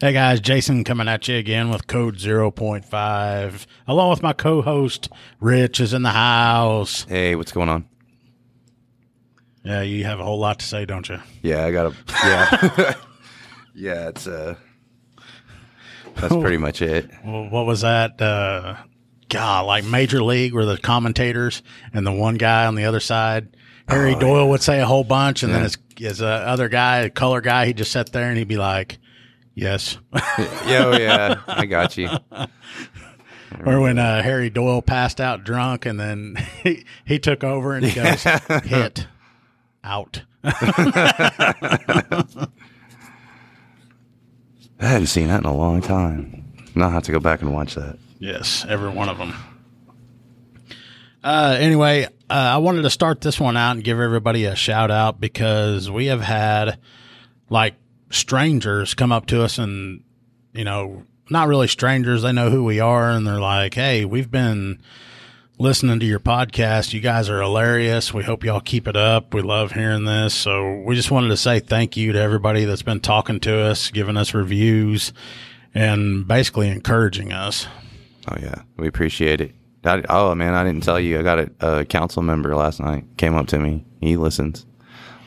[0.00, 3.66] Hey guys, Jason coming at you again with code 0.5.
[3.86, 7.04] Along with my co host, Rich, is in the house.
[7.04, 7.86] Hey, what's going on?
[9.62, 11.18] Yeah, you have a whole lot to say, don't you?
[11.42, 11.94] Yeah, I got a.
[12.24, 12.94] Yeah,
[13.74, 14.08] yeah.
[14.08, 14.54] It's uh,
[16.14, 17.10] that's pretty much it.
[17.22, 18.20] Well, what was that?
[18.22, 18.76] Uh,
[19.28, 21.62] God, like Major League, where the commentators
[21.92, 23.54] and the one guy on the other side,
[23.86, 25.64] Harry Doyle would say a whole bunch, and then Yeah.
[25.64, 28.56] his, his uh, other guy, a color guy, he'd just sit there and he'd be
[28.56, 28.96] like,
[29.60, 29.98] Yes.
[30.66, 31.40] Yeah, oh, yeah.
[31.46, 32.08] I got you.
[33.66, 37.84] or when uh, Harry Doyle passed out drunk and then he, he took over and
[37.84, 38.22] he goes,
[38.64, 39.06] Hit,
[39.82, 40.22] out.
[40.44, 42.24] I
[44.78, 46.52] hadn't seen that in a long time.
[46.74, 47.98] Now I have to go back and watch that.
[48.18, 49.34] Yes, every one of them.
[51.22, 54.90] Uh, anyway, uh, I wanted to start this one out and give everybody a shout
[54.90, 56.78] out because we have had
[57.50, 57.74] like
[58.10, 60.02] strangers come up to us and,
[60.52, 62.22] you know, not really strangers.
[62.22, 64.80] They know who we are and they're like, Hey, we've been
[65.58, 66.92] listening to your podcast.
[66.92, 68.14] You guys are hilarious.
[68.14, 69.34] We hope y'all keep it up.
[69.34, 70.34] We love hearing this.
[70.34, 73.90] So we just wanted to say thank you to everybody that's been talking to us,
[73.90, 75.12] giving us reviews
[75.74, 77.66] and basically encouraging us.
[78.28, 79.54] Oh yeah, we appreciate it.
[79.84, 81.18] I, oh man, I didn't tell you.
[81.18, 83.84] I got a, a council member last night came up to me.
[84.00, 84.66] He listens.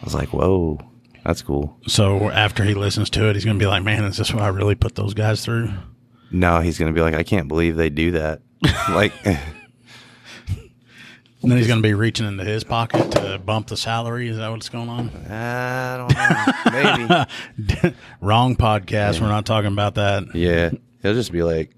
[0.02, 0.80] I was like, whoa,
[1.24, 1.78] that's cool.
[1.88, 4.44] So after he listens to it, he's going to be like, "Man, is this what
[4.44, 5.72] I really put those guys through?"
[6.32, 8.42] No, he's gonna be like, I can't believe they do that.
[8.90, 9.14] like,
[11.44, 14.30] And then he's going to be reaching into his pocket to bump the salary.
[14.30, 15.10] Is that what's going on?
[15.30, 17.96] I don't know, maybe.
[18.22, 19.20] Wrong podcast.
[19.20, 20.34] We're not talking about that.
[20.34, 20.72] Yeah,
[21.02, 21.76] he'll just be like,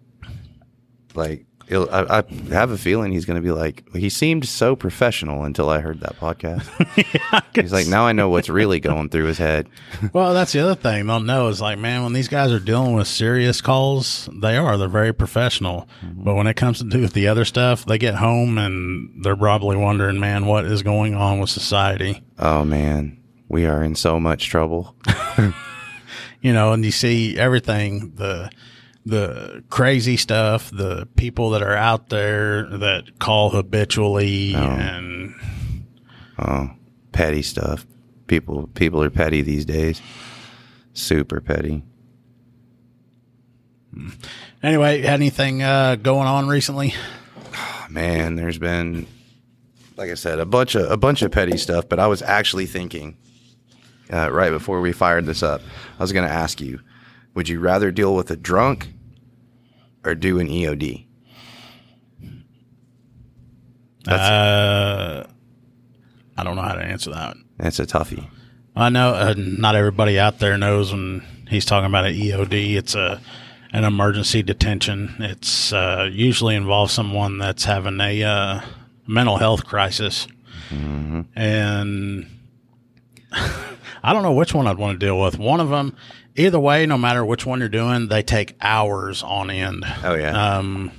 [1.15, 5.43] like I, I have a feeling he's going to be like, he seemed so professional
[5.43, 6.65] until I heard that podcast.
[7.55, 9.67] he's like, now I know what's really going through his head.
[10.13, 12.93] Well, that's the other thing they'll know is like, man, when these guys are dealing
[12.93, 14.77] with serious calls, they are.
[14.77, 15.89] They're very professional.
[16.05, 16.23] Mm-hmm.
[16.23, 19.35] But when it comes to do with the other stuff, they get home and they're
[19.35, 22.21] probably wondering, man, what is going on with society?
[22.39, 23.17] Oh man,
[23.49, 24.95] we are in so much trouble.
[26.41, 28.49] you know, and you see everything the
[29.05, 35.35] the crazy stuff, the people that are out there that call habitually, and
[36.37, 36.71] Oh,
[37.11, 37.85] petty stuff.
[38.27, 40.01] People, people are petty these days.
[40.93, 41.83] Super petty.
[44.63, 46.93] anyway, had anything uh, going on recently?
[47.89, 49.07] man, there's been,
[49.95, 51.87] like I said, a bunch of a bunch of petty stuff.
[51.87, 53.17] But I was actually thinking,
[54.11, 55.61] uh, right before we fired this up,
[55.97, 56.79] I was going to ask you,
[57.35, 58.89] would you rather deal with a drunk
[60.05, 61.05] or do an EOD?
[64.07, 65.23] Uh,
[66.37, 67.35] I don't know how to answer that.
[67.57, 68.27] That's a toughie.
[68.75, 72.75] I know uh, not everybody out there knows when he's talking about an EOD.
[72.75, 73.21] It's a
[73.71, 75.15] an emergency detention.
[75.19, 78.61] It's uh, usually involves someone that's having a uh,
[79.07, 80.27] mental health crisis,
[81.35, 82.27] and
[84.05, 85.37] I don't know which one I'd want to deal with.
[85.39, 85.95] One of them,
[86.35, 89.83] either way, no matter which one you're doing, they take hours on end.
[90.03, 90.91] Oh yeah, Um,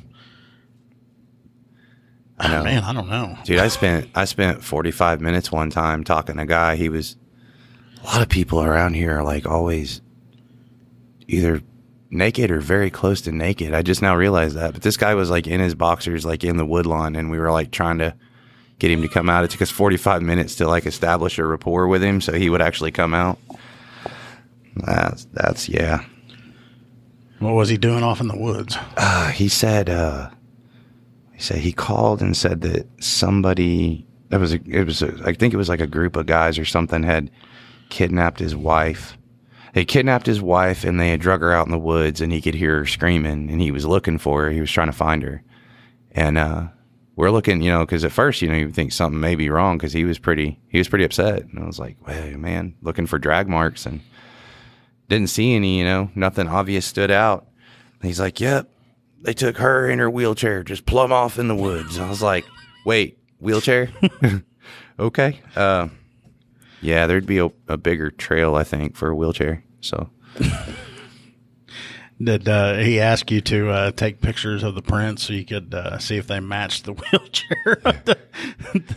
[2.38, 2.64] I know.
[2.64, 3.38] man, I don't know.
[3.44, 3.58] dude.
[3.60, 6.76] I spent I spent 45 minutes one time talking to a guy.
[6.76, 7.16] He was
[8.02, 10.00] a lot of people around here are like always
[11.28, 11.62] either
[12.10, 13.72] naked or very close to naked.
[13.74, 14.74] I just now realized that.
[14.74, 17.50] But this guy was like in his boxers, like in the woodlawn, and we were
[17.50, 18.14] like trying to
[18.78, 19.44] get him to come out.
[19.44, 22.62] It took us 45 minutes to like establish a rapport with him so he would
[22.62, 23.38] actually come out.
[24.76, 26.04] That's that's yeah.
[27.38, 28.76] What was he doing off in the woods?
[28.96, 30.30] Uh, he said uh,
[31.32, 35.32] he said he called and said that somebody that was a, it was a, I
[35.32, 37.30] think it was like a group of guys or something had
[37.88, 39.16] kidnapped his wife.
[39.72, 42.40] They kidnapped his wife and they had drug her out in the woods and he
[42.40, 44.50] could hear her screaming and he was looking for her.
[44.50, 45.42] He was trying to find her.
[46.12, 46.68] And uh,
[47.16, 49.78] we're looking, you know, because at first, you know, you think something may be wrong
[49.78, 51.44] because he was pretty he was pretty upset.
[51.44, 54.00] And I was like, "Hey, man, looking for drag marks and
[55.08, 57.46] didn't see any, you know, nothing obvious stood out."
[58.00, 58.70] And he's like, "Yep,
[59.22, 62.44] they took her in her wheelchair, just plumb off in the woods." I was like,
[62.84, 63.88] "Wait, wheelchair?
[64.98, 65.88] okay." Uh,
[66.82, 69.64] yeah, there'd be a, a bigger trail, I think, for a wheelchair.
[69.80, 70.10] So
[72.22, 75.74] Did uh, he ask you to uh, take pictures of the prints so you could
[75.74, 78.18] uh, see if they matched the wheelchair, the,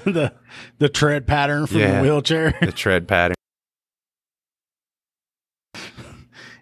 [0.05, 0.33] the
[0.77, 2.57] the tread pattern from the wheelchair?
[2.61, 3.35] the tread pattern.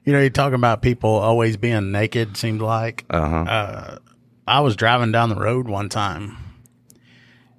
[0.03, 2.37] You know, you're talking about people always being naked.
[2.37, 3.35] Seemed like Uh huh.
[3.43, 3.97] uh,
[4.47, 6.37] I was driving down the road one time,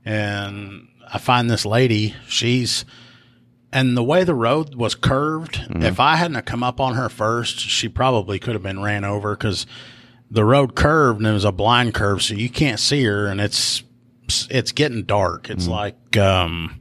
[0.04, 2.14] and I find this lady.
[2.26, 2.84] She's
[3.72, 7.58] and the way the road was curved, if I hadn't come up on her first,
[7.60, 9.66] she probably could have been ran over because
[10.30, 13.40] the road curved and it was a blind curve, so you can't see her, and
[13.40, 13.82] it's
[14.50, 15.48] it's getting dark.
[15.50, 16.80] It's like um,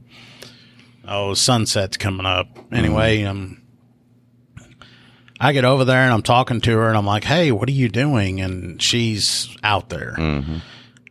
[1.06, 2.58] oh, sunset's coming up.
[2.72, 3.62] Anyway, um,
[5.40, 7.72] I get over there and I'm talking to her, and I'm like, "Hey, what are
[7.72, 10.14] you doing?" And she's out there.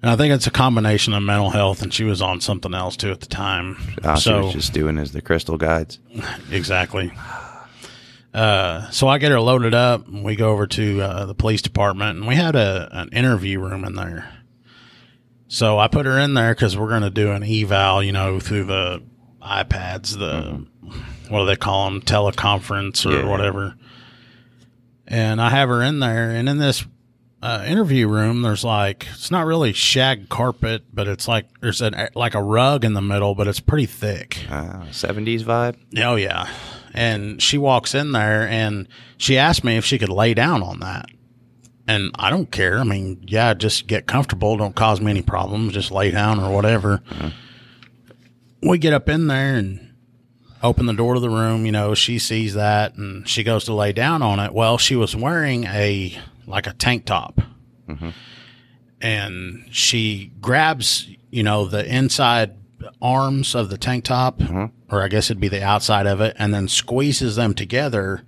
[0.08, 2.96] And I think it's a combination of mental health, and she was on something else
[2.96, 3.76] too at the time.
[4.06, 6.00] Ah, she so was just doing as the crystal guides.
[6.50, 7.12] Exactly.
[8.34, 11.62] Uh, so I get her loaded up, and we go over to uh, the police
[11.62, 14.32] department, and we had a an interview room in there.
[15.50, 18.40] So I put her in there because we're going to do an eval, you know,
[18.40, 19.04] through the
[19.42, 20.66] iPads, the
[21.28, 23.30] what do they call them, teleconference or Yeah.
[23.30, 23.76] whatever.
[25.06, 26.86] And I have her in there, and in this
[27.48, 32.10] uh, interview room, there's like it's not really shag carpet, but it's like there's an
[32.14, 34.46] like a rug in the middle, but it's pretty thick.
[34.50, 35.78] Ah, 70s vibe.
[36.04, 36.50] Oh yeah.
[36.94, 40.82] And she walks in there and she asked me if she could lay down on
[40.82, 41.06] that.
[41.88, 42.80] And I don't care.
[42.80, 44.58] I mean, yeah, just get comfortable.
[44.58, 45.72] Don't cause me any problems.
[45.72, 47.02] Just lay down or whatever.
[48.62, 49.94] We get up in there and
[50.62, 51.66] open the door to the room.
[51.66, 54.52] You know, she sees that and she goes to lay down on it.
[54.54, 57.40] Well, she was wearing a like a tank top.
[57.88, 58.10] Mm-hmm.
[59.00, 62.56] And she grabs, you know, the inside
[63.02, 64.66] arms of the tank top, mm-hmm.
[64.90, 68.24] or I guess it'd be the outside of it, and then squeezes them together.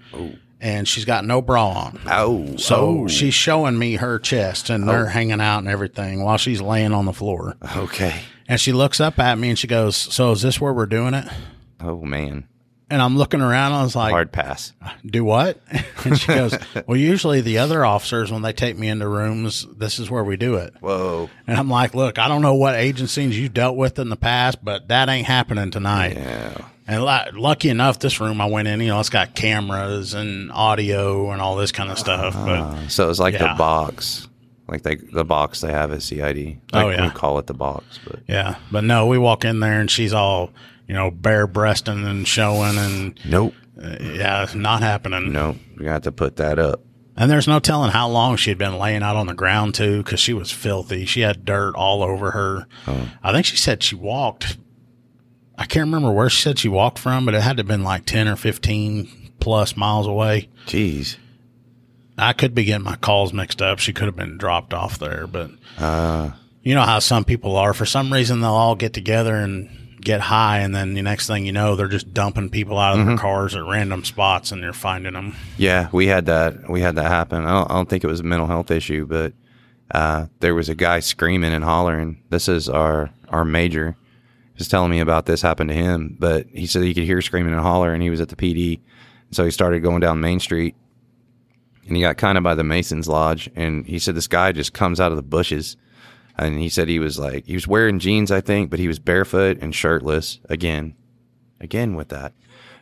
[0.62, 2.02] And she's got no bra on.
[2.06, 3.08] Oh, So oh.
[3.08, 5.10] she's showing me her chest and they're oh.
[5.10, 7.56] hanging out and everything while she's laying on the floor.
[7.78, 8.20] okay.
[8.46, 11.14] And she looks up at me and she goes, So is this where we're doing
[11.14, 11.26] it?
[11.80, 12.50] Oh man,
[12.92, 13.74] And I'm looking around.
[13.74, 14.74] I was like, hard pass.
[15.06, 15.60] Do what?
[16.06, 16.58] And she goes,
[16.88, 20.38] Well, usually the other officers, when they take me into rooms, this is where we
[20.38, 20.74] do it.
[20.80, 21.30] Whoa.
[21.46, 24.64] And I'm like, Look, I don't know what agencies you've dealt with in the past,
[24.64, 26.16] but that ain't happening tonight.
[26.16, 26.58] Yeah.
[26.88, 30.52] And li- lucky enough, this room I went in, you know, it's got cameras and
[30.54, 32.34] audio and all this kind of stuff.
[32.34, 33.54] But Uh, so it's like Yeah.
[33.54, 34.28] the box,
[34.70, 36.60] like they the box they have at CID.
[36.74, 37.04] Oh, Like yeah.
[37.04, 40.14] we call it the box, but yeah, but no, we walk in there and she's
[40.14, 40.50] all,
[40.90, 45.32] you know, bare breasting and showing, and nope, uh, yeah, it's not happening.
[45.32, 45.56] nope.
[45.78, 46.82] We got to put that up.
[47.16, 50.04] And there's no telling how long she had been laying out on the ground too,
[50.04, 51.06] because she was filthy.
[51.06, 52.66] She had dirt all over her.
[53.22, 54.58] I think she said she walked.
[55.58, 57.84] I can't remember where she said she walked from, but it had to have been
[57.84, 60.50] like ten or fifteen plus miles away.
[60.66, 61.18] Jeez.
[62.18, 63.80] I could be getting my calls mixed up.
[63.80, 66.32] She could have been dropped off there, but Uh,
[66.64, 67.74] you know how some people are.
[67.74, 69.70] For some reason, they'll all get together and
[70.02, 73.06] get high, and then the next thing you know, they're just dumping people out of
[73.06, 75.36] their cars at random spots, and you're finding them.
[75.58, 76.70] yeah, we had that.
[76.70, 77.46] We had that happen.
[77.46, 79.34] I don't, I don't think it was a mental health issue, but
[79.92, 82.22] uh, there was a guy screaming and hollering.
[82.30, 83.96] This is our our major.
[84.54, 87.22] He was telling me about this happened to him, but he said he could hear
[87.22, 88.80] screaming and holler, and he was at the PD.
[89.32, 90.76] So he started going down Main Street,
[91.88, 94.74] and he got kind of by the Masons Lodge, and he said this guy just
[94.74, 95.78] comes out of the bushes,
[96.46, 99.00] and he said he was like he was wearing jeans, I think, but he was
[99.00, 100.40] barefoot and shirtless.
[100.50, 100.96] Again,
[101.60, 102.34] again with that,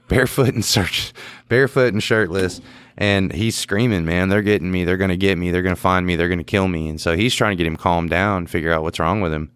[0.08, 1.14] barefoot and search,
[1.50, 2.62] barefoot and shirtless,
[2.98, 6.16] and he's screaming, man, they're getting me, they're gonna get me, they're gonna find me,
[6.16, 8.84] they're gonna kill me, and so he's trying to get him calmed down, figure out
[8.84, 9.52] what's wrong with him,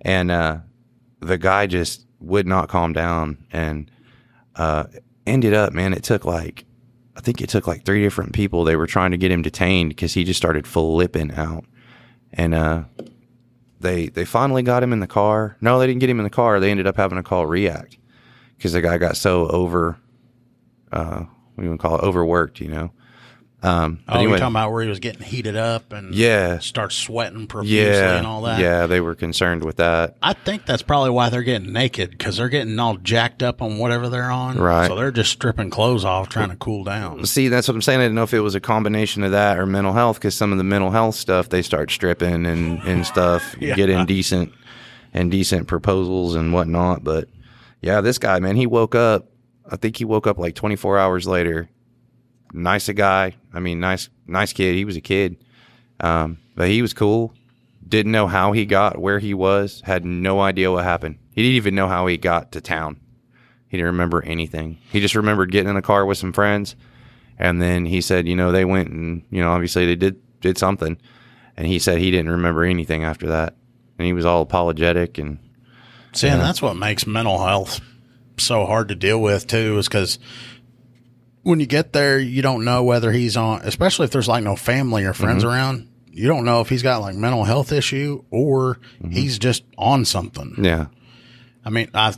[0.00, 0.58] and uh,
[1.20, 3.90] the guy just would not calm down, and
[4.56, 4.84] uh,
[5.26, 6.64] ended up, man, it took like
[7.16, 8.64] I think it took like three different people.
[8.64, 11.64] They were trying to get him detained because he just started flipping out.
[12.32, 12.84] And uh,
[13.84, 15.56] they they finally got him in the car.
[15.60, 16.58] No, they didn't get him in the car.
[16.58, 17.98] They ended up having to call React
[18.56, 19.96] because the guy got so over,
[20.90, 21.24] uh,
[21.56, 22.90] do you call it, overworked, you know.
[23.64, 26.58] Um, but Oh, anyway, you're talking about where he was getting heated up and yeah,
[26.58, 28.60] start sweating profusely yeah, and all that.
[28.60, 28.86] yeah.
[28.86, 30.16] They were concerned with that.
[30.22, 33.78] I think that's probably why they're getting naked because they're getting all jacked up on
[33.78, 34.58] whatever they're on.
[34.58, 34.86] Right.
[34.88, 37.24] So they're just stripping clothes off, trying to cool down.
[37.24, 38.00] See, that's what I'm saying.
[38.00, 40.52] I didn't know if it was a combination of that or mental health because some
[40.52, 43.76] of the mental health stuff they start stripping and, and stuff, Yeah.
[43.76, 44.52] get indecent
[45.14, 47.02] and decent proposals and whatnot.
[47.02, 47.28] But
[47.80, 49.26] yeah, this guy, man, he woke up.
[49.70, 51.70] I think he woke up like 24 hours later.
[52.54, 53.34] Nice a guy.
[53.52, 54.74] I mean, nice, nice kid.
[54.76, 55.36] He was a kid,
[56.00, 57.34] um, but he was cool.
[57.86, 59.82] Didn't know how he got where he was.
[59.84, 61.18] Had no idea what happened.
[61.32, 62.98] He didn't even know how he got to town.
[63.68, 64.78] He didn't remember anything.
[64.90, 66.76] He just remembered getting in a car with some friends
[67.38, 70.58] and then he said, you know, they went and, you know, obviously they did did
[70.58, 70.96] something.
[71.56, 73.54] And he said he didn't remember anything after that.
[73.98, 75.38] And he was all apologetic and
[76.12, 77.80] See, and that's what makes mental health
[78.36, 80.20] so hard to deal with too, is because
[81.44, 84.56] when you get there, you don't know whether he's on, especially if there's like no
[84.56, 85.88] family or friends around.
[86.10, 88.78] You don't know if he's got like mental health issue or
[89.10, 90.54] he's just on something.
[90.58, 90.86] yeah.
[91.64, 92.14] I mean, I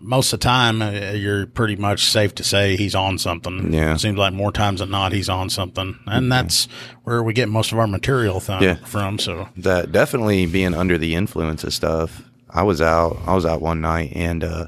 [0.00, 3.72] most of the time uh, you're pretty much safe to say he's on something.
[3.72, 3.94] Yeah.
[3.94, 6.66] It seems like more times than not he's on something, and that's
[7.04, 8.74] where we get most of our material th- Yeah.
[8.84, 9.18] from.
[9.20, 12.22] So that definitely being under the influence of stuff.
[12.50, 13.16] I was out.
[13.26, 14.66] I was out one night, and uh,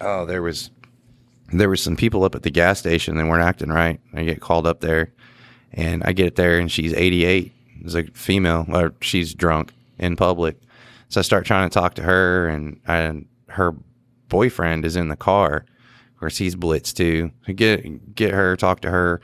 [0.00, 0.70] oh, there was
[1.52, 4.00] there were some people up at the gas station that weren't acting right.
[4.14, 5.12] I get called up there,
[5.72, 7.52] and I get there, and she's 88.
[7.82, 10.56] It's a female, or she's drunk in public.
[11.08, 13.74] So I start trying to talk to her, and and her
[14.28, 15.64] boyfriend is in the car.
[16.14, 17.30] Of course, he's blitzed too.
[17.52, 19.20] Get get her, talk to her.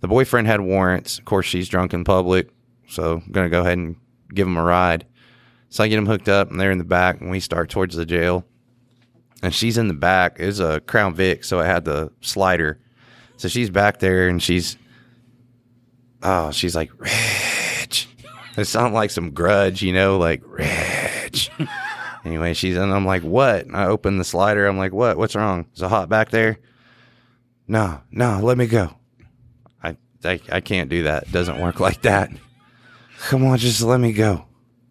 [0.00, 1.18] The boyfriend had warrants.
[1.18, 2.50] Of course, she's drunk in public,
[2.88, 3.96] so I'm gonna go ahead and
[4.32, 5.06] give him a ride.
[5.68, 7.96] So I get him hooked up, and they're in the back, and we start towards
[7.96, 8.44] the jail.
[9.42, 10.36] And she's in the back.
[10.38, 12.80] It's a Crown Vic, so it had the slider.
[13.36, 14.76] So she's back there, and she's,
[16.22, 18.08] oh, she's like, Rich.
[18.56, 21.50] It sounded like some grudge, you know, like Rich.
[22.24, 23.66] anyway, she's and I'm like, what?
[23.66, 24.66] And I open the slider.
[24.66, 25.18] I'm like, what?
[25.18, 25.66] What's wrong?
[25.74, 26.58] Is it hot back there?
[27.68, 28.94] No, no, let me go.
[29.82, 31.24] I, I, I can't do that.
[31.24, 32.30] It doesn't work like that.
[33.28, 34.44] Come on, just let me go.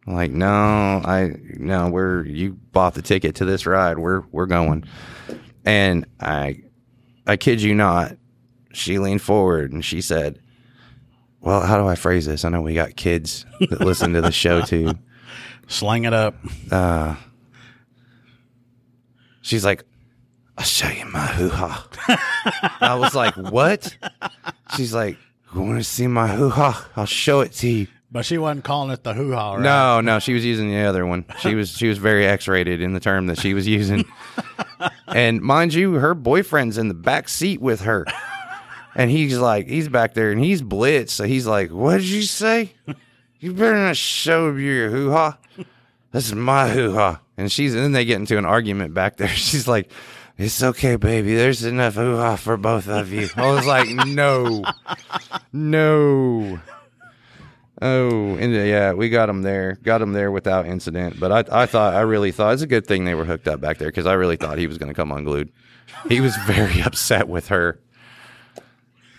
[0.08, 3.98] Like, no, I no, we're you bought the ticket to this ride.
[3.98, 4.84] We're we're going.
[5.66, 6.62] And I
[7.26, 8.16] I kid you not,
[8.72, 10.40] she leaned forward and she said,
[11.42, 12.46] Well, how do I phrase this?
[12.46, 14.94] I know we got kids that listen to the show too.
[15.68, 16.36] slang it up.
[16.72, 17.16] Uh
[19.42, 19.84] she's like,
[20.58, 21.88] I'll show you my hoo ha.
[22.80, 23.98] I was like, What?
[24.76, 25.18] She's like,
[25.56, 26.88] You wanna see my hoo ha?
[26.96, 27.88] I'll show it to you.
[28.15, 29.62] But she wasn't calling it the hoo ha, right?
[29.62, 31.25] No, no, she was using the other one.
[31.41, 34.05] She was she was very X-rated in the term that she was using.
[35.10, 38.05] and mind you, her boyfriend's in the back seat with her.
[38.95, 41.10] And he's like, he's back there and he's blitzed.
[41.10, 42.72] So he's like, What did you say?
[43.41, 45.38] You better not show your hoo ha.
[46.13, 47.19] This is my hoo ha.
[47.36, 49.27] And she's and then they get into an argument back there.
[49.36, 49.91] She's like,
[50.38, 51.36] It's okay, baby.
[51.36, 53.27] There's enough hoo ha for both of you.
[53.36, 54.63] I was like, No.
[55.51, 56.62] No.
[57.88, 59.77] Oh, and uh, yeah, we got him there.
[59.84, 61.20] Got him there without incident.
[61.20, 63.62] But I, I thought, I really thought it's a good thing they were hooked up
[63.62, 65.51] back there because I really thought he was going to come unglued.
[66.10, 67.80] He was very upset with her.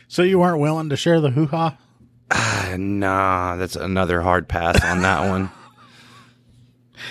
[0.08, 1.78] So you weren't willing to share the hoo ha?
[2.32, 5.48] Ah, nah, that's another hard pass on that one.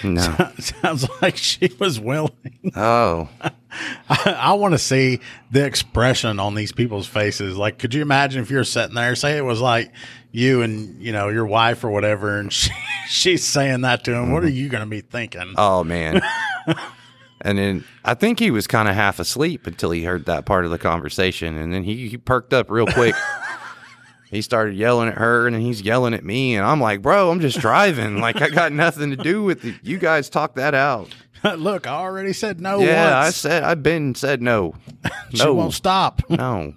[0.03, 0.51] No.
[0.59, 2.71] Sounds like she was willing.
[2.75, 3.29] Oh,
[4.09, 5.19] I want to see
[5.51, 7.57] the expression on these people's faces.
[7.57, 9.91] Like, could you imagine if you're sitting there, say it was like
[10.31, 12.71] you and you know your wife or whatever, and she,
[13.07, 14.31] she's saying that to him?
[14.31, 14.55] What are mm-hmm.
[14.55, 15.53] you going to be thinking?
[15.57, 16.21] oh man.
[17.41, 20.65] And then I think he was kind of half asleep until he heard that part
[20.65, 23.13] of the conversation, and then he, he perked up real quick.
[24.29, 27.32] He started yelling at her, and then he's yelling at me, and I'm like, "Bro,
[27.32, 28.20] I'm just driving.
[28.25, 29.75] Like I got nothing to do with it.
[29.84, 31.13] You guys talk that out."
[31.44, 34.74] Look, I already said no yeah, i said i've been said no.
[35.32, 36.22] she no, won't stop.
[36.29, 36.74] no.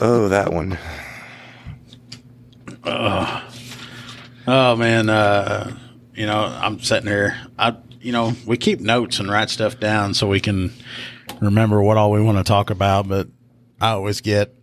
[0.00, 0.76] oh, that one.
[4.48, 5.76] Oh man, uh,
[6.14, 7.36] you know, I'm sitting here.
[7.58, 10.72] I, you know, we keep notes and write stuff down so we can
[11.40, 13.08] remember what all we want to talk about.
[13.08, 13.28] But
[13.80, 14.55] I always get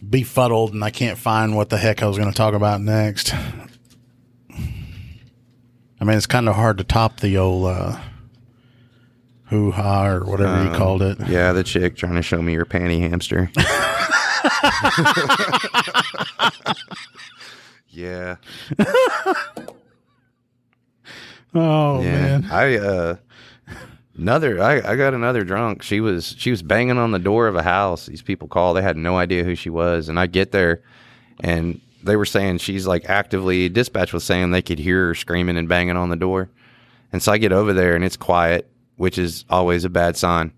[0.00, 3.34] befuddled and I can't find what the heck I was going to talk about next.
[6.00, 7.98] I mean, it's kind of hard to top the old uh,
[9.46, 11.18] hoo ha or whatever you called it.
[11.28, 13.50] Yeah, the chick trying to show me your panty hamster.
[17.88, 18.36] yeah.
[21.54, 22.12] Oh Yeah.
[22.12, 23.16] man, I uh
[24.18, 25.82] another I, I got another drunk.
[25.82, 28.06] She was she was banging on the door of a house.
[28.06, 30.08] These people call, they had no idea who she was.
[30.08, 30.82] And I get there
[31.40, 35.56] and they were saying she's like actively dispatch was saying they could hear her screaming
[35.56, 36.50] and banging on the door.
[37.12, 40.52] And so I get over there and it's quiet, which is always a bad sign.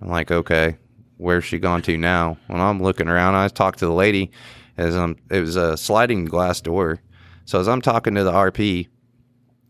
[0.00, 0.76] I'm like, okay,
[1.16, 2.36] where's she gone to now?
[2.48, 4.30] When I'm looking around, I talked to the lady
[4.76, 7.00] as I'm, it was a sliding glass door.
[7.46, 8.88] So as I'm talking to the RP,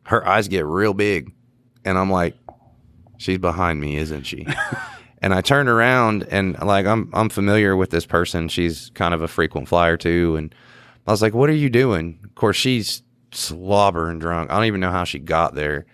[0.06, 1.32] her eyes get real big
[1.84, 2.36] and I'm like,
[3.24, 4.46] she's behind me, isn't she?
[5.22, 8.48] and I turned around and like I'm I'm familiar with this person.
[8.48, 10.54] She's kind of a frequent flyer too, and
[11.06, 13.02] I was like, "What are you doing?" Of course, she's
[13.32, 14.50] slobbering drunk.
[14.50, 15.86] I don't even know how she got there.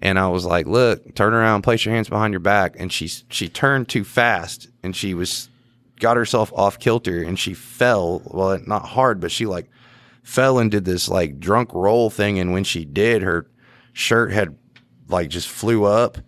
[0.00, 3.08] And I was like, "Look, turn around, place your hands behind your back." And she
[3.28, 5.48] she turned too fast, and she was
[6.00, 8.22] got herself off kilter, and she fell.
[8.24, 9.70] Well, not hard, but she like
[10.22, 12.38] fell and did this like drunk roll thing.
[12.38, 13.46] And when she did, her
[13.92, 14.56] shirt had
[15.08, 16.18] like just flew up.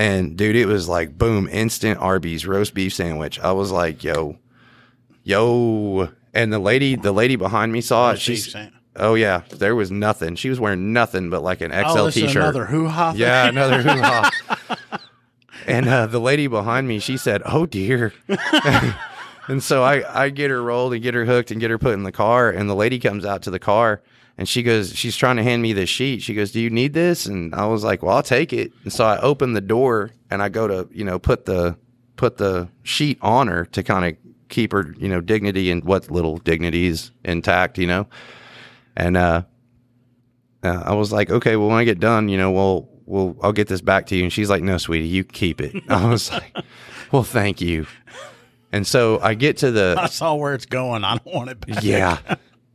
[0.00, 3.38] And dude, it was like boom, instant Arby's roast beef sandwich.
[3.38, 4.38] I was like, yo,
[5.24, 6.08] yo.
[6.32, 8.18] And the lady, the lady behind me saw it.
[8.18, 8.56] She's She's
[8.96, 10.36] Oh yeah, there was nothing.
[10.36, 12.42] She was wearing nothing but like an XL oh, this is t-shirt.
[12.42, 13.12] another hoo ha.
[13.14, 14.30] Yeah, another hoo ha.
[15.66, 18.14] and uh, the lady behind me, she said, "Oh dear."
[19.48, 21.92] and so I, I get her rolled and get her hooked and get her put
[21.92, 22.50] in the car.
[22.50, 24.00] And the lady comes out to the car
[24.38, 26.22] and she goes, she's trying to hand me the sheet.
[26.22, 28.92] She goes, "Do you need this?" And I was like, "Well, I'll take it." And
[28.92, 31.76] so I open the door and I go to, you know, put the
[32.16, 34.16] put the sheet on her to kind of
[34.48, 38.06] keep her, you know, dignity and what little dignity is intact, you know.
[38.96, 39.42] And uh,
[40.62, 43.52] uh, I was like, okay, well, when I get done, you know, well, well, I'll
[43.52, 44.24] get this back to you.
[44.24, 45.82] And she's like, no, sweetie, you keep it.
[45.88, 46.54] I was like,
[47.10, 47.86] well, thank you.
[48.72, 51.04] And so I get to the I saw where it's going.
[51.04, 51.82] I don't want it back.
[51.82, 52.18] yeah.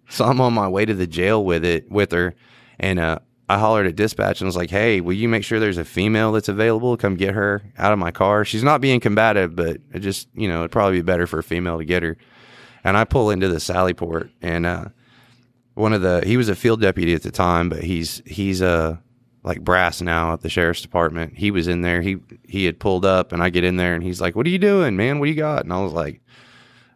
[0.09, 2.35] So I'm on my way to the jail with it with her,
[2.79, 3.19] and uh,
[3.49, 6.31] I hollered at dispatch and was like, "Hey, will you make sure there's a female
[6.31, 6.97] that's available?
[6.97, 8.45] Come get her out of my car.
[8.45, 11.43] She's not being combative, but it just you know it'd probably be better for a
[11.43, 12.17] female to get her."
[12.83, 14.85] And I pull into the Sally Port, and uh,
[15.73, 18.97] one of the he was a field deputy at the time, but he's he's uh
[19.43, 21.37] like brass now at the sheriff's department.
[21.37, 22.01] He was in there.
[22.01, 24.51] He he had pulled up, and I get in there, and he's like, "What are
[24.51, 25.19] you doing, man?
[25.19, 26.21] What do you got?" And I was like,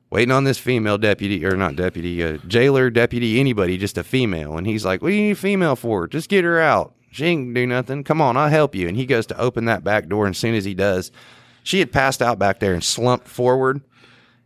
[0.10, 4.58] "Waiting on this female deputy, or not deputy, uh, jailer, deputy, anybody, just a female."
[4.58, 6.08] And he's like, "What do you need a female for?
[6.08, 6.94] Just get her out.
[7.12, 8.04] She ain't do nothing.
[8.04, 10.40] Come on, I'll help you." And he goes to open that back door, and as
[10.40, 11.12] soon as he does,
[11.64, 13.82] she had passed out back there and slumped forward.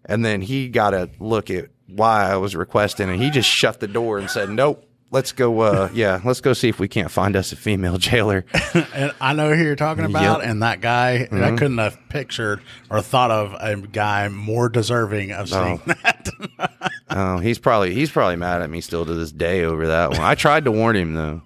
[0.06, 3.80] And then he got a look at why I was requesting, and he just shut
[3.80, 5.60] the door and said, "Nope." Let's go.
[5.62, 8.46] Uh, yeah, let's go see if we can't find us a female jailer.
[8.96, 10.50] And I know who you're talking about, Yep.
[10.50, 15.50] and that guy, I couldn't have pictured or thought of a guy more deserving of
[15.50, 16.30] seeing that.
[17.16, 20.22] Oh, he's probably he's probably mad at me still to this day over that one.
[20.22, 21.44] I tried to warn him though.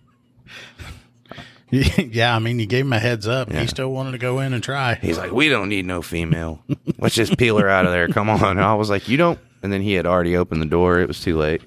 [1.69, 3.51] yeah, I mean, you gave him a heads up.
[3.51, 3.61] Yeah.
[3.61, 4.95] He still wanted to go in and try.
[4.95, 6.63] He's like, "We don't need no female.
[6.99, 8.07] Let's just peel her out of there.
[8.07, 10.65] Come on." And I was like, "You don't." And then he had already opened the
[10.67, 10.99] door.
[11.01, 11.61] It was too late.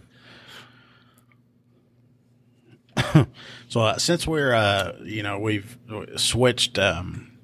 [3.70, 5.78] So uh, since we're, uh, you know, we've
[6.16, 7.38] switched um,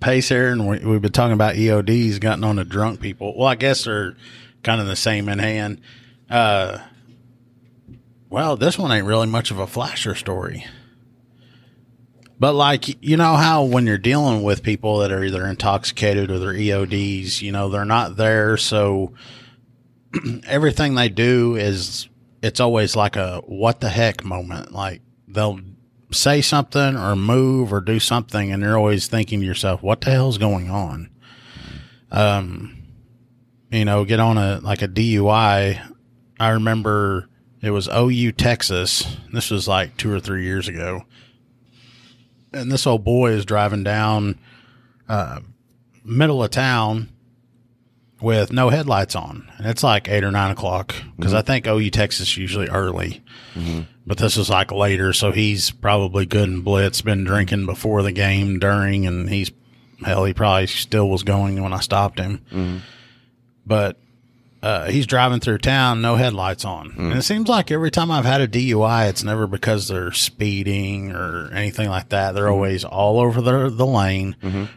[0.00, 3.36] pace here, and we, we've been talking about EODs, gotten on to drunk people.
[3.36, 4.16] Well, I guess they're
[4.62, 5.82] kind of the same in hand.
[6.30, 6.78] Uh,
[8.30, 10.64] well, this one ain't really much of a flasher story.
[12.40, 16.38] But like you know how when you're dealing with people that are either intoxicated or
[16.38, 19.12] they're EODs, you know they're not there, so
[20.46, 22.08] everything they do is
[22.44, 24.70] it's always like a what the heck moment.
[24.70, 25.60] Like they'll
[26.12, 30.10] say something or move or do something, and you're always thinking to yourself, "What the
[30.10, 31.08] hell's going on?"
[32.12, 32.82] Um,
[33.70, 35.80] you know, get on a like a DUI.
[36.38, 37.30] I remember
[37.62, 39.16] it was OU Texas.
[39.32, 41.04] This was like two or three years ago,
[42.52, 44.38] and this old boy is driving down
[45.08, 45.40] uh,
[46.04, 47.08] middle of town
[48.24, 51.38] with no headlights on, and it's like eight or nine o'clock because mm-hmm.
[51.38, 53.22] I think OU Texas usually early,
[53.54, 53.82] mm-hmm.
[54.06, 58.12] but this is like later, so he's probably good and blitz, been drinking before the
[58.12, 59.52] game, during, and he's
[60.02, 62.78] hell, he probably still was going when I stopped him, mm-hmm.
[63.66, 63.98] but.
[64.64, 66.94] Uh, he's driving through town, no headlights on.
[66.96, 71.12] And it seems like every time I've had a DUI, it's never because they're speeding
[71.12, 72.34] or anything like that.
[72.34, 74.36] They're always all over the, the lane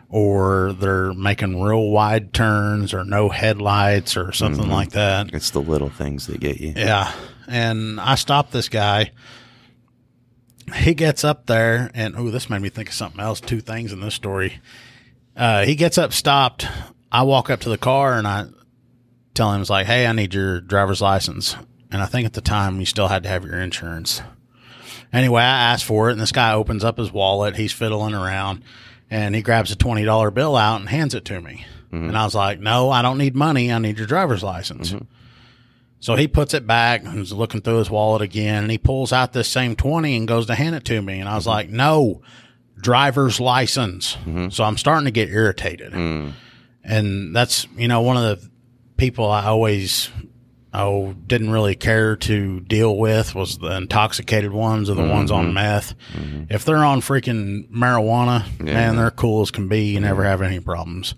[0.10, 5.34] or they're making real wide turns or no headlights or something like that.
[5.34, 6.74] It's the little things that get you.
[6.76, 7.10] Yeah.
[7.48, 9.12] And I stopped this guy.
[10.76, 13.40] He gets up there and, oh, this made me think of something else.
[13.40, 14.60] Two things in this story.
[15.34, 16.68] Uh, he gets up, stopped.
[17.10, 18.48] I walk up to the car and I
[19.38, 21.56] tell him, it's like, hey, I need your driver's license.
[21.92, 24.22] And I think at the time you still had to have your insurance.
[25.14, 27.56] Anyway, I asked for it, and this guy opens up his wallet.
[27.56, 28.64] He's fiddling around,
[29.10, 31.66] and he grabs a twenty dollar bill out and hands it to me.
[31.94, 32.10] Mm-hmm.
[32.10, 33.72] And I was like, "No, I don't need money.
[33.72, 35.06] I need your driver's license." Mm-hmm.
[36.02, 39.14] So he puts it back and is looking through his wallet again, and he pulls
[39.14, 41.22] out this same twenty and goes to hand it to me.
[41.22, 41.52] And I was mm-hmm.
[41.52, 42.22] like, "No,
[42.76, 44.18] driver's license."
[44.50, 46.34] So I'm starting to get irritated, mm.
[46.84, 48.50] and that's you know one of the
[48.98, 50.10] people I always
[50.74, 55.46] oh didn't really care to deal with was the intoxicated ones or the ones on
[55.46, 55.54] mm-hmm.
[55.54, 55.96] meth.
[56.14, 56.44] Mm-hmm.
[56.54, 59.94] If they're on freaking marijuana, man, they're cool as can be.
[59.94, 61.16] You never have any problems.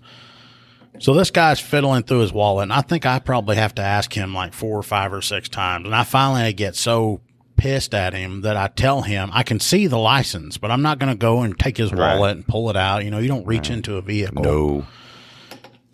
[0.98, 4.12] So this guy's fiddling through his wallet, and I think I probably have to ask
[4.12, 5.86] him like four or five or six times.
[5.86, 7.22] And I finally get so
[7.56, 10.98] pissed at him that I tell him I can see the license, but I'm not
[10.98, 13.04] going to go and take his wallet and pull it out.
[13.04, 14.42] You know, you don't reach into a vehicle.
[14.42, 14.86] No.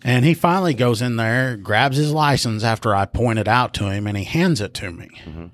[0.07, 3.89] And he finally goes in there, grabs his license after I point it out to
[3.89, 5.09] him, and he hands it to me.
[5.25, 5.47] Mm-hmm.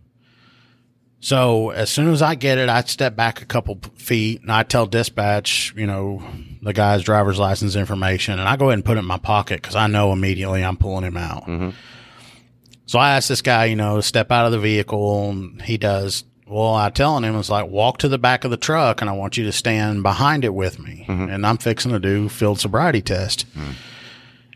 [1.20, 4.62] So as soon as I get it, I step back a couple feet and I
[4.64, 6.22] tell dispatch, you know,
[6.62, 9.62] the guy's driver's license information, and I go ahead and put it in my pocket
[9.62, 11.46] because I know immediately I'm pulling him out.
[12.86, 15.60] So So I ask this guy, you know, to step out of the vehicle, and
[15.64, 16.26] he does.
[16.46, 19.14] Well, I telling him it's like walk to the back of the truck, and I
[19.14, 21.28] want you to stand behind it with me, mm-hmm.
[21.28, 23.48] and I'm fixing to do field sobriety test.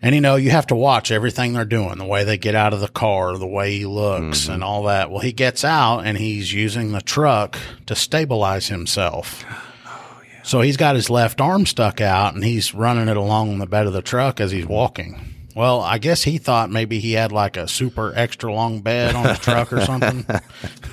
[0.02, 2.74] And you know, you have to watch everything they're doing, the way they get out
[2.74, 4.52] of the car, the way he looks, mm-hmm.
[4.54, 5.10] and all that.
[5.10, 7.58] Well, he gets out and he's using the truck
[7.88, 9.44] to stabilize himself.
[9.90, 13.66] Oh, so he's got his left arm stuck out and he's running it along the
[13.66, 15.34] bed of the truck as he's walking.
[15.56, 19.28] Well, I guess he thought maybe he had like a super extra long bed on
[19.28, 20.26] his truck or something.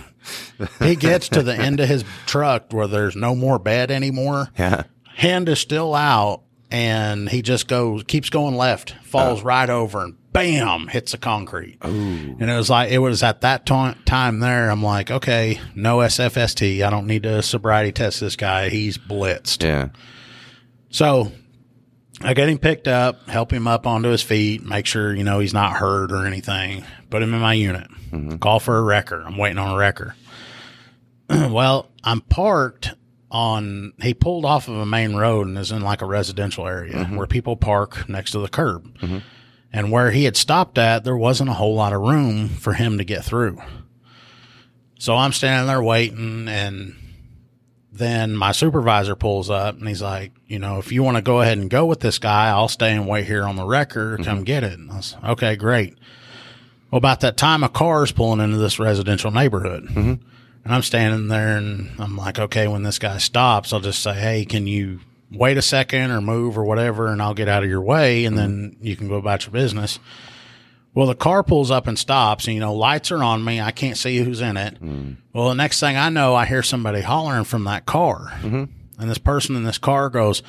[0.80, 4.84] he gets to the end of his truck where there's no more bed anymore Yeah.
[5.16, 6.42] hand is still out
[6.74, 9.44] and he just goes keeps going left falls oh.
[9.44, 11.78] right over and bam hits the concrete.
[11.80, 15.98] And it was like it was at that ti- time there i'm like okay no
[15.98, 18.70] sfst i don't need to sobriety test this guy.
[18.70, 19.62] He's blitzed.
[19.62, 19.90] Yeah.
[20.90, 21.30] so
[22.20, 25.40] I get him picked up, help him up onto his feet, make sure, you know,
[25.40, 28.36] he's not hurt or anything, put him in my unit, mm-hmm.
[28.36, 29.22] call for a wrecker.
[29.22, 30.16] I'm waiting on a wrecker.
[31.28, 32.94] well, I'm parked
[33.34, 36.94] on, he pulled off of a main road and is in like a residential area
[36.94, 37.16] mm-hmm.
[37.16, 38.96] where people park next to the curb.
[38.98, 39.18] Mm-hmm.
[39.72, 42.98] And where he had stopped at, there wasn't a whole lot of room for him
[42.98, 43.60] to get through.
[45.00, 46.94] So I'm standing there waiting and
[47.90, 51.40] then my supervisor pulls up and he's like, you know, if you want to go
[51.40, 54.16] ahead and go with this guy, I'll stay and wait here on the wrecker.
[54.18, 54.42] Come mm-hmm.
[54.44, 54.78] get it.
[54.78, 55.98] And I was, okay, great.
[56.92, 59.88] Well, about that time, a car's pulling into this residential neighborhood.
[60.64, 64.14] And I'm standing there and I'm like, okay, when this guy stops, I'll just say,
[64.14, 65.00] hey, can you
[65.30, 68.36] wait a second or move or whatever, and I'll get out of your way, and
[68.38, 68.86] then mm-hmm.
[68.86, 69.98] you can go about your business.
[70.94, 73.60] Well, the car pulls up and stops, and you know, lights are on me.
[73.60, 74.80] I can't see who's in it.
[74.80, 75.16] Mm.
[75.32, 78.28] Well, the next thing I know, I hear somebody hollering from that car.
[78.40, 78.64] Mm-hmm.
[79.00, 80.42] And this person in this car goes,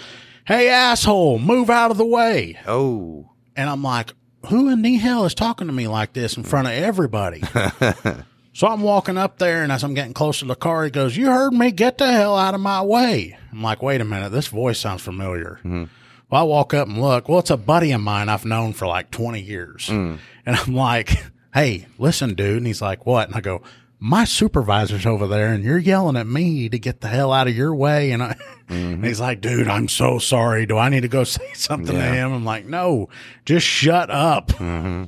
[0.45, 2.59] Hey, asshole, move out of the way.
[2.67, 3.31] Oh.
[3.55, 4.13] And I'm like,
[4.49, 7.41] Who in the hell is talking to me like this in front of everybody?
[8.55, 11.17] so I'm walking up there, and as I'm getting closer to the car, he goes,
[11.17, 13.37] You heard me, get the hell out of my way.
[13.51, 15.59] I'm like, Wait a minute, this voice sounds familiar.
[15.59, 15.83] Mm-hmm.
[16.29, 17.27] Well, I walk up and look.
[17.29, 19.87] Well, it's a buddy of mine I've known for like 20 years.
[19.87, 20.19] Mm.
[20.45, 21.11] And I'm like,
[21.53, 22.57] hey, listen, dude.
[22.57, 23.27] And he's like, what?
[23.27, 23.61] And I go,
[23.99, 27.55] my supervisor's over there and you're yelling at me to get the hell out of
[27.55, 28.11] your way.
[28.11, 28.73] And, I, mm-hmm.
[28.73, 30.65] and he's like, dude, I'm so sorry.
[30.65, 32.33] Do I need to go say something to him?
[32.33, 33.09] I'm like, no,
[33.45, 34.49] just shut up.
[34.49, 35.05] Mm-hmm.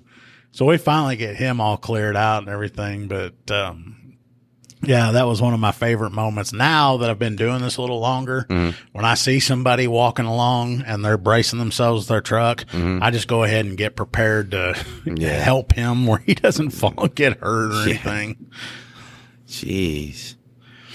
[0.58, 3.08] So we finally get him all cleared out and everything.
[3.08, 4.18] But, um,
[4.82, 6.52] yeah, that was one of my favorite moments.
[6.52, 8.72] Now that I've been doing this a little longer, mm-hmm.
[8.92, 13.04] when I see somebody walking along and they're bracing themselves with their truck, mm-hmm.
[13.04, 15.40] I just go ahead and get prepared to Yeah.
[15.40, 18.50] help him where he doesn't fall and get hurt or anything.
[19.48, 20.38] Jeez.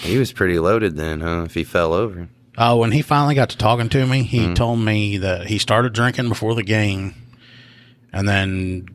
[0.00, 1.44] He was pretty loaded then, huh?
[1.44, 2.28] If he fell over.
[2.58, 4.54] Oh, when he finally got to talking to me, he mm-hmm.
[4.54, 7.14] told me that he started drinking before the game
[8.12, 8.88] and then,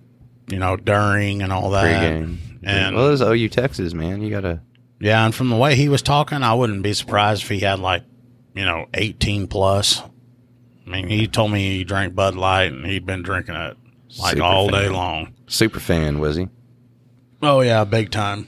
[0.47, 1.83] you know, during and all that.
[1.83, 2.39] Pre-game.
[2.63, 4.21] And well, it was OU Texas, man.
[4.21, 4.61] You gotta.
[4.99, 7.79] Yeah, and from the way he was talking, I wouldn't be surprised if he had
[7.79, 8.03] like,
[8.55, 10.01] you know, 18 plus.
[10.85, 13.77] I mean, he told me he drank Bud Light and he'd been drinking it
[14.17, 15.33] like Super all day long.
[15.47, 16.47] Super fan, was he?
[17.41, 18.47] Oh yeah, big time.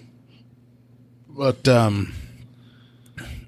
[1.28, 2.14] But um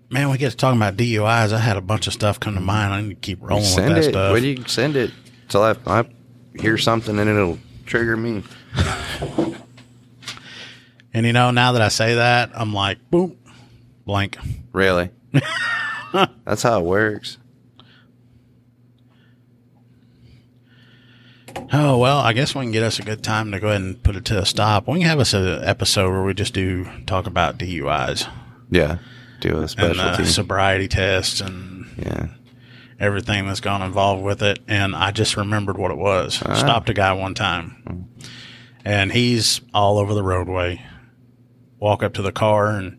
[0.09, 1.53] man, we get to talking about DUIs.
[1.53, 2.93] I had a bunch of stuff come to mind.
[2.93, 4.03] I need to keep rolling with that it.
[4.11, 4.31] stuff.
[4.33, 5.11] Where do you send it?
[5.49, 6.05] Till I, I
[6.59, 7.59] hear something and it'll
[7.91, 8.41] trigger me.
[11.13, 13.37] and you know, now that I say that, I'm like, boom,
[14.05, 14.37] blank.
[14.71, 15.09] Really?
[16.45, 17.37] That's how it works.
[21.73, 24.01] Oh well, I guess we can get us a good time to go ahead and
[24.01, 24.87] put it to a stop.
[24.87, 28.27] We can have us an episode where we just do talk about DUIs
[28.69, 28.99] Yeah.
[29.41, 32.27] Do a and uh, sobriety tests and yeah.
[33.01, 34.59] Everything that's gone involved with it.
[34.67, 36.35] And I just remembered what it was.
[36.35, 38.07] Stopped a guy one time,
[38.85, 40.81] and he's all over the roadway.
[41.79, 42.97] Walk up to the car and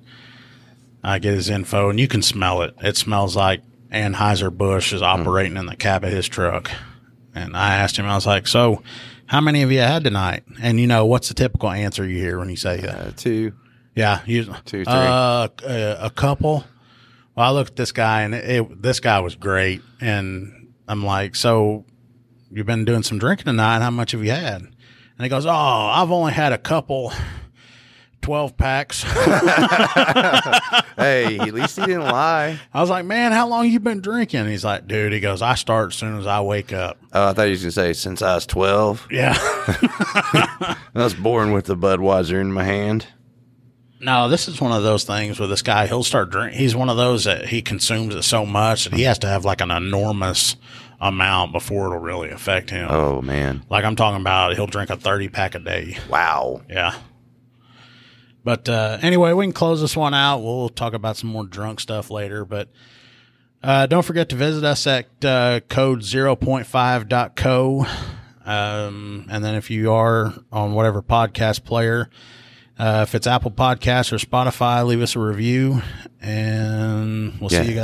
[1.05, 2.75] I get his info, and you can smell it.
[2.81, 3.63] It smells like
[3.93, 6.71] Anheuser Busch is operating in the cab of his truck.
[7.35, 8.83] And I asked him, I was like, "So,
[9.27, 12.39] how many of you had tonight?" And you know, what's the typical answer you hear
[12.39, 12.95] when you say that?
[12.95, 13.53] Uh, two.
[13.97, 14.87] Yeah, you, Two, three.
[14.87, 16.65] Uh, a, a couple.
[17.35, 21.05] Well, I looked at this guy, and it, it, this guy was great, and I'm
[21.05, 21.87] like, "So,
[22.51, 23.81] you've been doing some drinking tonight?
[23.81, 24.75] How much have you had?" And
[25.19, 27.13] he goes, "Oh, I've only had a couple,
[28.21, 29.05] twelve packs."
[30.95, 32.61] Hey, at least he didn't lie.
[32.73, 35.41] I was like, "Man, how long you been drinking?" And he's like, "Dude," he goes,
[35.41, 37.93] "I start as soon as I wake up." Oh, I thought he was gonna say
[37.95, 39.09] since I was twelve.
[39.11, 39.35] Yeah.
[39.39, 43.07] I was born with the Budweiser in my hand.
[44.03, 46.55] No, this is one of those things where this guy he'll start drink.
[46.55, 49.45] He's one of those that he consumes it so much that he has to have
[49.45, 50.57] like an enormous
[51.01, 52.89] amount before it'll really affect him.
[52.91, 53.63] Oh man.
[53.71, 55.99] Like I'm talking about, he'll drink a 30 pack a day.
[56.09, 56.63] Wow.
[56.69, 56.95] Yeah.
[58.45, 60.39] But uh, anyway, we can close this one out.
[60.39, 62.45] We'll talk about some more drunk stuff later.
[62.45, 62.71] But
[63.63, 67.87] uh, don't forget to visit us at uh, code 0.5.co.
[68.45, 72.11] Um, and then if you are on whatever podcast player,
[72.83, 75.83] uh, if it's Apple Podcasts or Spotify, leave us a review.
[76.21, 77.77] And we'll see you guys.